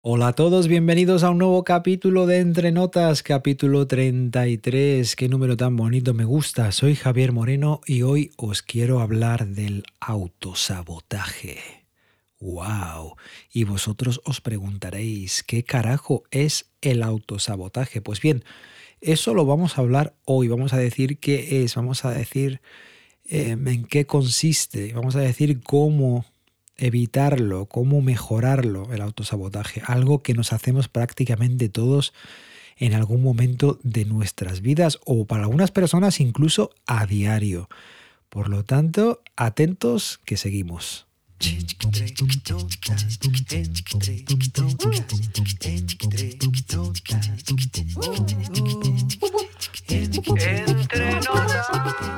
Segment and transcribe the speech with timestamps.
[0.00, 5.16] Hola a todos, bienvenidos a un nuevo capítulo de Entre Notas, capítulo 33.
[5.16, 6.70] Qué número tan bonito me gusta.
[6.70, 11.58] Soy Javier Moreno y hoy os quiero hablar del autosabotaje.
[12.38, 13.16] ¡Wow!
[13.52, 18.00] Y vosotros os preguntaréis, ¿qué carajo es el autosabotaje?
[18.00, 18.44] Pues bien,
[19.00, 20.46] eso lo vamos a hablar hoy.
[20.46, 22.60] Vamos a decir qué es, vamos a decir
[23.24, 26.24] em, en qué consiste, vamos a decir cómo
[26.78, 32.14] evitarlo, cómo mejorarlo, el autosabotaje, algo que nos hacemos prácticamente todos
[32.76, 37.68] en algún momento de nuestras vidas o para algunas personas incluso a diario.
[38.28, 41.06] Por lo tanto, atentos que seguimos.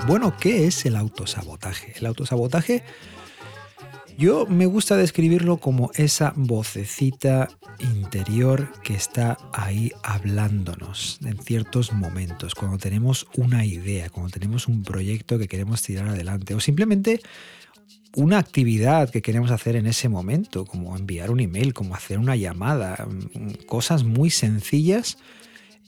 [0.06, 1.94] Bueno, ¿qué es el autosabotaje?
[1.96, 2.82] El autosabotaje
[4.20, 12.54] yo me gusta describirlo como esa vocecita interior que está ahí hablándonos en ciertos momentos,
[12.54, 17.20] cuando tenemos una idea, cuando tenemos un proyecto que queremos tirar adelante o simplemente
[18.14, 22.36] una actividad que queremos hacer en ese momento, como enviar un email, como hacer una
[22.36, 25.16] llamada, mm, cosas muy sencillas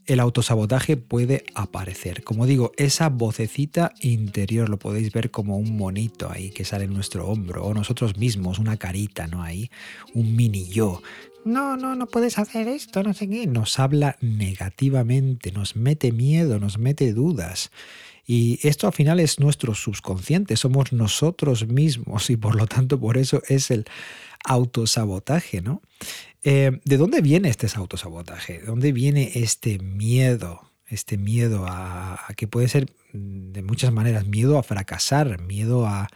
[0.06, 2.25] el autosabotaje puede aparecer.
[2.25, 6.95] Como digo, esa vocecita interior lo podéis ver como un monito ahí que sale en
[6.95, 9.42] nuestro hombro, o nosotros mismos, una carita, ¿no?
[9.42, 9.70] Ahí,
[10.14, 11.03] un mini yo.
[11.45, 13.47] No, no, no puedes hacer esto, no sé qué.
[13.47, 17.70] Nos habla negativamente, nos mete miedo, nos mete dudas.
[18.25, 23.19] Y esto al final es nuestro subconsciente, somos nosotros mismos y por lo tanto por
[23.19, 23.84] eso es el
[24.45, 25.83] autosabotaje, ¿no?
[26.45, 28.61] Eh, ¿De dónde viene este autosabotaje?
[28.61, 30.70] ¿De dónde viene este miedo?
[30.87, 36.09] Este miedo a, que puede ser de muchas maneras miedo a fracasar, miedo a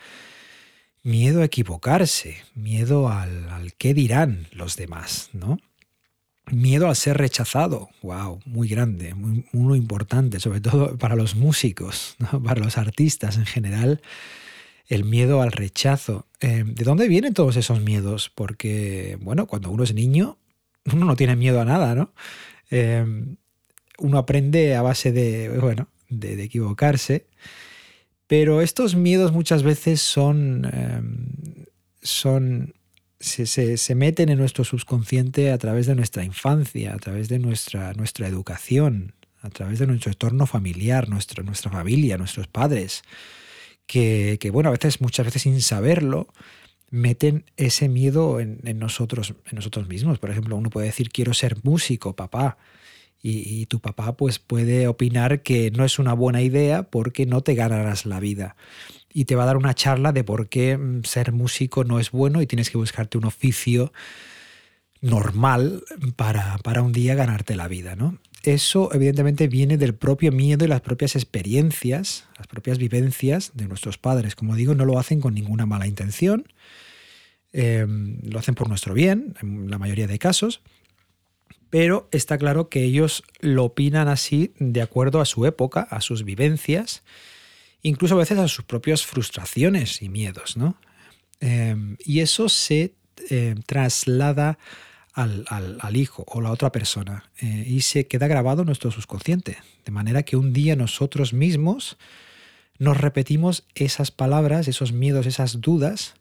[1.03, 5.59] miedo a equivocarse, miedo al, al qué dirán los demás, ¿no?
[6.51, 12.61] Miedo a ser rechazado, wow, muy grande, muy, importante, sobre todo para los músicos, para
[12.61, 14.01] los artistas en general
[14.89, 16.27] el miedo al rechazo.
[16.41, 18.31] Eh, ¿De dónde vienen todos esos miedos?
[18.33, 20.39] Porque, bueno, cuando uno es niño,
[20.93, 22.13] uno no tiene miedo a nada, ¿no?
[22.71, 23.05] Eh,
[23.99, 27.27] uno aprende a base de, bueno, de, equivocarse,
[28.27, 31.01] pero estos miedos muchas veces son, eh,
[32.03, 32.75] son
[33.19, 33.47] se,
[33.77, 38.29] se, meten en nuestro subconsciente a través de nuestra infancia, a través de nuestra, nuestra
[38.29, 43.03] educación, a través de nuestro entorno familiar, nuestra, nuestra familia, nuestros padres
[43.87, 46.29] que, bueno, a veces, muchas veces sin saberlo,
[46.91, 50.19] meten ese miedo en, nosotros, en nosotros mismos.
[50.19, 52.59] Por ejemplo, uno puede decir, quiero ser músico, papá.
[53.29, 57.57] Y, tu papá pues puede opinar que no es una buena idea porque no te
[57.57, 58.55] ganarás la vida.
[59.17, 62.11] Y te va a dar una charla de por qué mm, ser músico no es
[62.11, 63.93] bueno y tienes que buscarte un oficio
[65.01, 65.83] normal
[66.17, 68.19] para, para un día ganarte la vida, ¿no?
[68.47, 73.99] eso evidentemente viene del propio miedo y las propias experiencias, las propias vivencias de nuestros
[73.99, 74.35] padres.
[74.35, 76.47] Como digo, no lo hacen con ninguna mala intención,
[77.53, 80.61] em, lo hacen por nuestro bien, en la mayoría de casos,
[81.71, 86.25] pero está claro que ellos lo opinan así de acuerdo a su época, a sus
[86.25, 87.03] vivencias,
[87.89, 90.57] incluso a veces a sus propias frustraciones y miedos.
[90.57, 90.77] ¿no?
[91.41, 92.95] Em, y eso se
[93.31, 94.59] em, traslada
[95.13, 99.57] al, hijo o la otra persona eh, y se queda grabado en nuestro subconsciente.
[99.85, 101.97] De manera que un día nosotros mismos
[102.79, 106.17] nos repetimos esas palabras, esos miedos, esas dudas,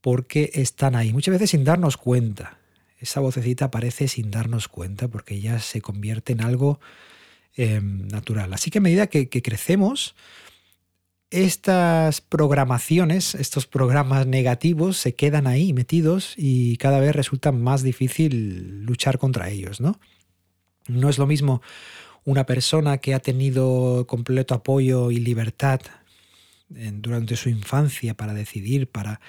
[0.00, 2.58] porque están ahí, muchas veces sin darnos cuenta.
[3.00, 6.78] Esa vocecita aparece sin darnos cuenta porque ya se convierte en algo
[7.56, 8.52] em, natural.
[8.52, 10.14] Así que a medida que crecemos,
[11.34, 18.84] estas programaciones, estos programas negativos se quedan ahí metidos y cada vez resulta más difícil
[18.84, 19.98] luchar contra ellos, ¿no?
[20.86, 21.60] No es lo mismo
[22.24, 25.80] una persona que ha tenido completo apoyo y libertad
[26.68, 29.20] durante su infancia para decidir, para,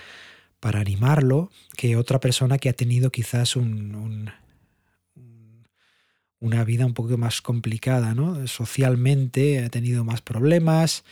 [0.59, 4.29] para animarlo, que otra persona que ha tenido quizás un,
[6.39, 8.45] una vida un poco más complicada, ¿no?
[8.47, 11.03] Socialmente ha tenido más problemas,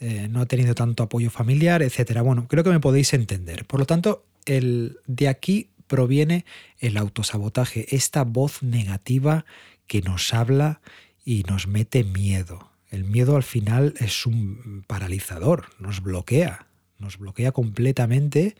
[0.00, 2.22] eh, no ha tenido tanto apoyo familiar, etcétera.
[2.22, 3.64] Bueno, creo que me podéis entender.
[3.64, 6.44] Por lo tanto, el, de aquí proviene
[6.78, 9.44] el autosabotaje, esta voz negativa
[9.86, 10.80] que nos habla
[11.24, 12.70] y nos mete miedo.
[12.90, 16.66] El miedo al final es un paralizador, nos bloquea,
[16.98, 18.56] nos bloquea completamente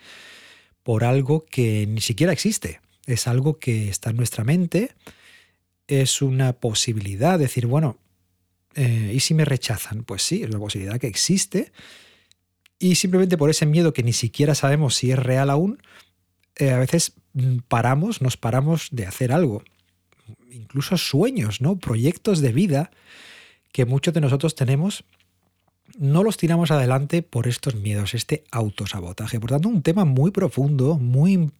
[0.82, 2.80] por algo que ni siquiera existe.
[3.06, 4.92] Es algo que está en nuestra mente,
[5.86, 7.98] es una posibilidad, decir, bueno,
[8.76, 10.04] eh, ¿Y si me rechazan?
[10.04, 11.72] Pues sí, es una posibilidad que existe.
[12.78, 15.82] Y simplemente por ese miedo que ni siquiera sabemos si es real aún,
[16.56, 19.64] eh, a veces mm, paramos, nos paramos de hacer algo.
[20.50, 21.78] Incluso sueños, ¿no?
[21.78, 22.90] Proyectos de vida
[23.72, 25.04] que muchos de nosotros tenemos,
[25.98, 29.40] no los tiramos adelante por estos miedos, este autosabotaje.
[29.40, 31.50] Por tanto, un tema muy profundo, muy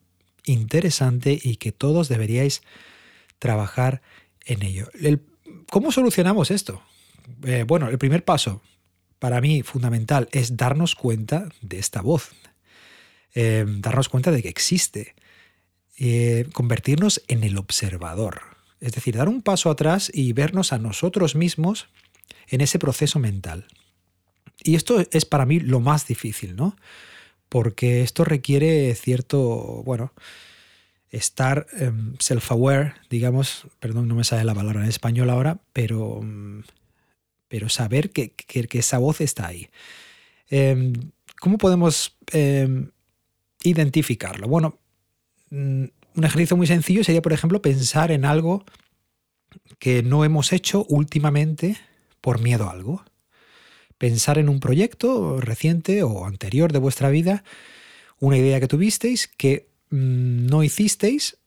[0.45, 2.61] interesante y que todos deberíais
[3.39, 4.01] trabajar
[4.45, 4.87] en ello.
[5.69, 6.81] ¿Cómo solucionamos esto?
[7.43, 8.61] Eh, bueno, el primer paso,
[9.19, 12.31] para mí fundamental, es darnos cuenta de esta voz,
[13.33, 15.15] eh, darnos cuenta de que existe,
[15.97, 18.41] eh, convertirnos en el observador,
[18.79, 21.87] es decir, dar un paso atrás y vernos a nosotros mismos
[22.47, 23.67] en ese proceso mental.
[24.63, 26.75] Y esto es para mí lo más difícil, ¿no?
[27.49, 30.13] Porque esto requiere cierto, bueno,
[31.09, 36.61] estar em, self-aware, digamos, perdón, no me sale la palabra en español ahora, pero, mm,
[37.47, 39.69] pero saber que, esa voz está ahí.
[40.49, 40.93] Em,
[41.39, 42.91] ¿Cómo podemos em,
[43.63, 44.47] identificarlo?
[44.47, 44.79] Bueno,
[45.49, 45.85] mm,
[46.15, 48.65] un ejercicio muy sencillo sería, por ejemplo, pensar en algo
[49.79, 51.77] que no hemos hecho últimamente
[52.21, 53.03] por miedo a algo.
[53.97, 57.43] Pensar en un proyecto reciente o anterior de vuestra vida,
[58.19, 61.37] una idea que tuvisteis que mm, no hicisteis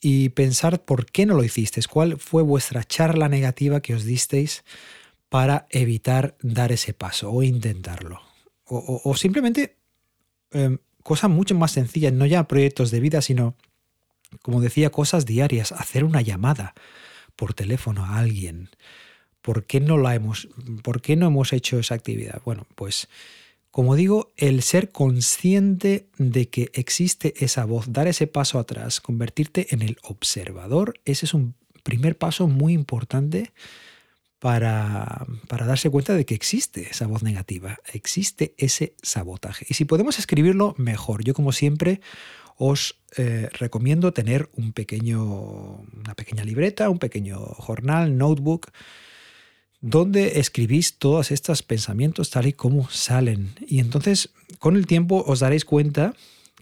[0.00, 4.62] y pensar por qué no lo hicisteis, cuál fue vuestra charla negativa que os disteis
[5.36, 8.22] para evitar dar ese paso o intentarlo.
[8.64, 9.76] O, simplemente
[10.50, 13.54] em, cosas mucho más sencillas, no ya proyectos de vida, sino,
[14.40, 16.72] como decía, cosas diarias, hacer una llamada
[17.36, 18.70] por teléfono a alguien.
[19.42, 20.48] ¿Por qué no la hemos,
[20.82, 22.40] por qué no hemos hecho esa actividad?
[22.46, 23.06] Bueno, pues
[23.70, 29.66] como digo, el ser consciente de que existe esa voz, dar ese paso atrás, convertirte
[29.74, 33.52] en el observador, ese es un primer paso muy importante
[34.38, 39.66] para, para, darse cuenta de que existe esa voz negativa, existe ese sabotaje.
[39.68, 41.24] Y si podemos escribirlo, mejor.
[41.24, 42.00] Yo como siempre
[42.56, 48.70] os eh, recomiendo tener un pequeño, una pequeña libreta, un pequeño jornal, notebook,
[49.80, 53.54] donde escribís todos estos pensamientos tal y como salen.
[53.66, 56.14] Y entonces, con el tiempo, os daréis cuenta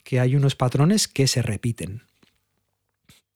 [0.03, 2.03] que hay unos patrones que se repiten.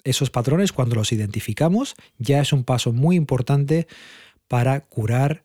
[0.05, 3.87] Esos patrones, cuando los identificamos, ya es un paso muy importante
[4.49, 5.43] para curar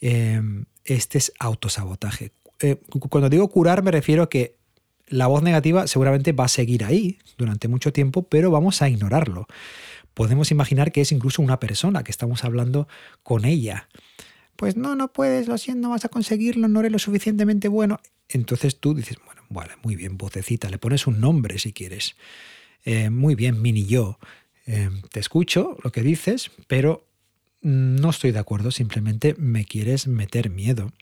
[0.00, 0.40] eh,
[0.84, 2.32] este autosabotaje.
[2.60, 2.76] Eh,
[3.10, 4.56] cuando digo curar me refiero a que
[5.08, 9.46] la voz negativa seguramente va a seguir ahí durante mucho tiempo, pero vamos a ignorarlo.
[10.14, 12.88] Podemos imaginar que es incluso una persona que estamos hablando
[13.22, 13.88] con ella.
[14.56, 18.00] Pues no, no puedes, lo siento, no vas a conseguirlo, no eres lo suficientemente bueno.
[18.28, 22.14] Entonces tú dices, bueno, vale, muy bien, vocecita, le pones un nombre si quieres.
[22.84, 24.18] Eh, muy bien, mini yo.
[24.64, 27.06] te escucho lo que dices, pero
[27.64, 30.92] no estoy de acuerdo, simplemente me quieres meter miedo.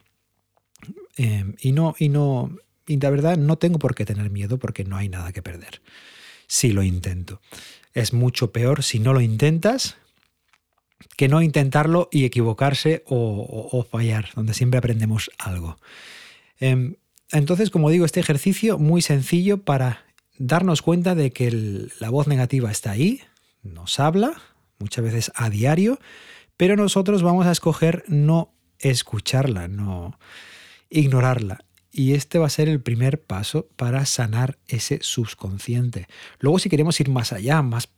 [1.16, 2.56] Em, y no, y no,
[2.86, 5.82] y la verdad no tengo por qué tener miedo porque no hay nada que perder.
[6.46, 7.40] Si lo intento.
[7.92, 9.96] Es mucho peor si no lo intentas
[11.16, 15.76] que no intentarlo y equivocarse o, fallar, donde siempre aprendemos algo.
[16.58, 16.94] Em,
[17.32, 20.04] entonces, como digo, este ejercicio muy sencillo para
[20.38, 23.20] darnos cuenta de que la voz negativa está ahí,
[23.62, 24.40] nos habla,
[24.78, 25.98] muchas veces a diario,
[26.62, 30.16] pero nosotros vamos a escoger no escucharla, no
[30.90, 31.64] ignorarla.
[31.90, 36.06] Y este va a ser el primer paso para sanar ese subconsciente.
[36.38, 37.88] Luego, si queremos ir más allá, más,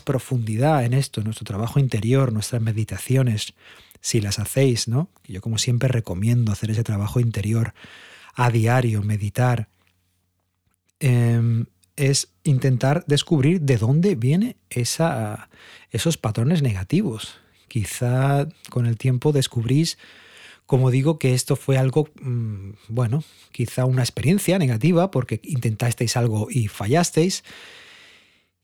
[0.00, 3.52] profundidad en esto, nuestro trabajo interior, nuestras meditaciones,
[4.00, 5.10] si las hacéis, ¿no?
[5.24, 7.74] Yo como siempre recomiendo hacer ese trabajo interior
[8.34, 9.68] a diario, meditar,
[11.00, 17.43] em, es intentar descubrir de dónde vienen esos patrones negativos
[17.74, 19.98] quizá con el tiempo descubrís,
[20.64, 26.46] como digo, que esto fue algo, mm, bueno, quizá una experiencia negativa porque intentasteis algo
[26.48, 27.42] y fallasteis.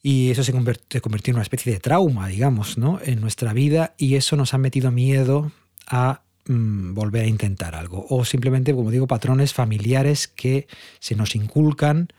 [0.01, 1.01] Y eso se convirtió
[1.33, 3.01] en una especie de trauma, digamos, ¿no?
[3.03, 5.51] en nuestra vida y eso nos ha metido miedo
[5.89, 8.07] a mm, volver a intentar algo.
[8.11, 10.69] O simplemente, como digo, patrones familiares que
[11.01, 12.13] se nos inculcan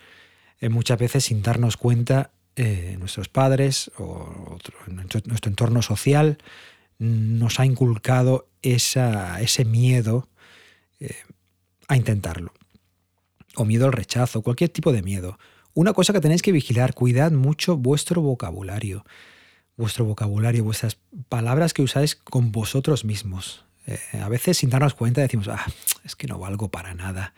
[0.60, 4.58] eh, muchas veces sin darnos cuenta eh, nuestros padres o
[4.88, 6.38] nuestro entorno social
[7.02, 10.30] nos ha inculcado ese miedo
[11.00, 11.16] eh,
[11.88, 12.54] a intentarlo.
[13.56, 15.40] O miedo al rechazo, cualquier tipo de miedo.
[15.74, 19.04] Una cosa que tenéis que vigilar, cuidad mucho vuestro vocabulario.
[19.78, 23.66] Vuestro vocabulario, vuestras palabras que usáis con vosotros mismos.
[23.88, 25.66] Eh, a veces sin darnos cuenta decimos, ah,
[26.04, 27.34] es que no valgo para nada.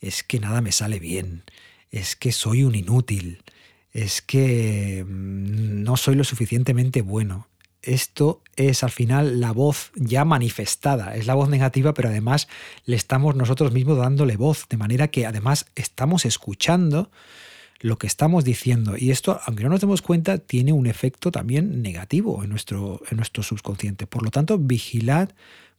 [0.00, 1.42] Es que nada me sale bien.
[1.90, 3.42] Es que soy un inútil.
[3.90, 7.48] Es que mm, no soy lo suficientemente bueno
[7.84, 12.48] esto es al final la voz ya manifestada, es la voz negativa, pero además
[12.84, 17.10] le estamos nosotros mismos dándole voz, de manera que además estamos escuchando
[17.80, 18.96] lo que estamos diciendo.
[18.96, 23.18] Y esto, aunque no nos demos cuenta, tiene un efecto también negativo en nuestro, en
[23.18, 24.06] nuestro subconsciente.
[24.06, 25.30] Por lo tanto, vigilad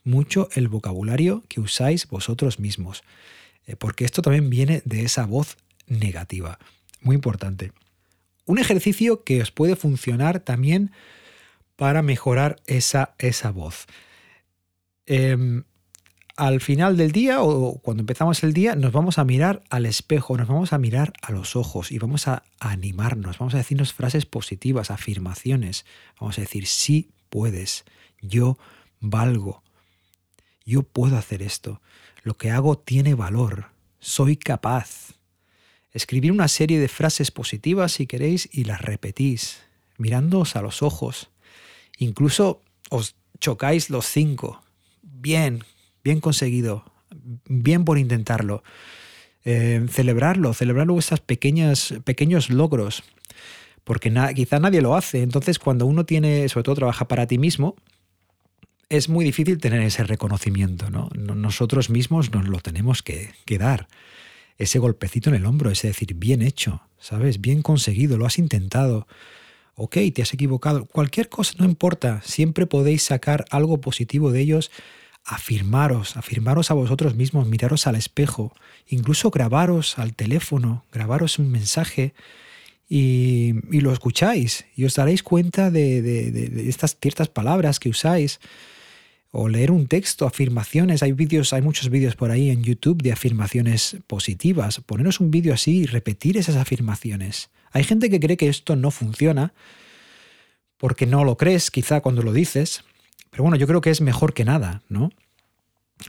[0.04, 3.04] mucho el vocabulario que usáis vosotros mismos,
[3.66, 5.58] eh, porque esto también viene de esa voz
[5.88, 6.60] negativa.
[7.02, 7.72] Muy importante.
[8.46, 10.92] Un ejercicio que os puede funcionar también
[11.76, 13.86] para mejorar esa, esa voz.
[15.06, 15.64] Em,
[16.36, 20.38] al final del día o cuando empezamos el día nos vamos a mirar al espejo,
[20.38, 24.26] nos vamos a mirar a los ojos y vamos a animarnos, vamos a decirnos frases
[24.26, 25.86] positivas, afirmaciones,
[26.20, 27.86] vamos a decir, sí puedes,
[28.22, 28.58] yo
[29.00, 29.64] valgo,
[30.66, 31.82] yo puedo hacer esto,
[32.24, 33.68] lo que hago tiene valor,
[34.00, 35.14] soy capaz.
[35.94, 39.62] Escribir una serie de frases positivas si queréis y las repetís,
[39.98, 41.30] mirándoos a los ojos.
[41.98, 44.62] Incluso os chocáis los cinco.
[45.02, 45.64] Bien,
[46.04, 46.86] bien conseguido,
[47.48, 48.64] bien por intentarlo.
[49.48, 53.04] Eh, celebrarlo, celebrar vuestros pequeños, pequeños logros,
[53.84, 55.22] porque quizá nadie lo hace.
[55.22, 57.76] Entonces, cuando uno tiene, sobre todo trabaja para ti mismo,
[58.90, 60.90] es muy difícil tener ese reconocimiento.
[60.90, 61.10] ¿no?
[61.14, 63.88] Nosotros mismos nos lo tenemos que, que dar.
[64.58, 67.42] Ese golpecito en el hombro, es decir, bien hecho, ¿sabes?
[67.42, 69.06] Bien conseguido, lo has intentado.
[69.76, 70.86] Ok, te has equivocado.
[70.86, 72.22] Cualquier cosa, no importa.
[72.24, 74.72] Siempre podéis sacar algo positivo de ellos
[75.26, 78.54] afirmaros, afirmaros a vosotros mismos, miraros al espejo,
[78.88, 82.14] incluso grabaros al teléfono, grabaros un mensaje
[82.88, 88.40] y, lo escucháis y os daréis cuenta de, estas ciertas palabras que usáis
[89.32, 91.04] o leer un texto, afirmaciones.
[91.04, 94.80] Hay vídeos, hay muchos vídeos por ahí en YouTube de afirmaciones positivas.
[94.80, 97.50] Poneros un vídeo así y repetir esas afirmaciones.
[97.76, 99.52] Hay gente que cree que esto no funciona
[100.78, 102.86] porque no lo crees, quizá cuando lo dices,
[103.32, 105.12] pero bueno, yo creo que es mejor que nada, ¿no?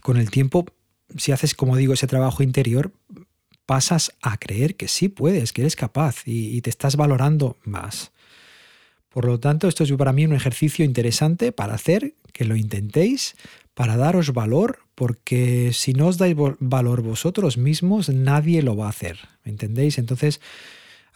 [0.01, 0.65] Con el tiempo,
[1.17, 2.93] si haces, como digo, ese trabajo interior,
[3.65, 8.13] pasas a creer que sí puedes, que eres capaz y, te estás valorando más.
[9.09, 13.35] Por lo tanto, esto es para mí un ejercicio interesante para hacer, que lo intentéis,
[13.73, 18.91] para daros valor, porque si no os dais valor vosotros mismos, nadie lo va a
[18.91, 19.19] hacer.
[19.43, 19.97] ¿Me entendéis?
[19.97, 20.39] Entonces,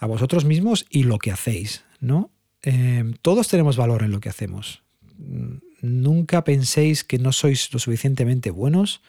[0.01, 2.29] a vosotros mismos y lo que hacéis, ¿no?
[2.63, 4.83] Eh, todos tenemos valor en lo que hacemos
[5.81, 9.01] nunca penséis que no sois lo suficientemente buenos,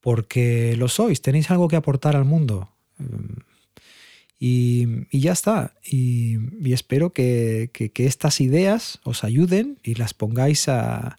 [0.00, 2.70] porque lo sois, tenéis algo que aportar al mundo.
[4.38, 4.86] Y,
[5.18, 5.74] ya está.
[5.84, 6.38] Y,
[6.72, 11.18] espero que, estas ideas os ayuden y las pongáis a,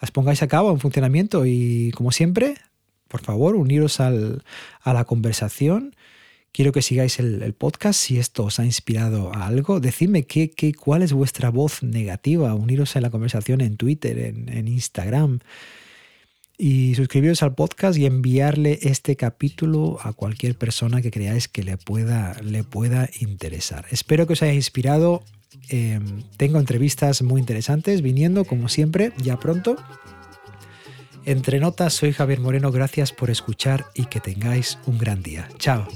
[0.00, 1.46] las pongáis a cabo en funcionamiento.
[1.46, 2.54] Y como siempre,
[3.08, 5.94] por favor, uniros a la conversación
[6.52, 9.80] Quiero que sigáis el, podcast si esto os ha inspirado a algo.
[9.80, 12.54] Decidme qué, qué, cuál es vuestra voz negativa.
[12.54, 15.40] Uniros a la conversación en Twitter, en, Instagram.
[16.58, 21.78] Y suscribiros al podcast y enviarle este capítulo a cualquier persona que creáis que le
[21.78, 23.86] pueda, le pueda interesar.
[23.90, 25.22] Espero que os haya inspirado.
[25.70, 29.76] Em, tengo entrevistas muy interesantes viniendo, como siempre, ya pronto.
[31.24, 35.48] Entre notas, soy Javier Moreno, gracias por escuchar y que tengáis un gran día.
[35.58, 35.86] Chao.